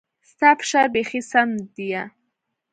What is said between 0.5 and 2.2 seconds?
فشار بيخي سم ديه.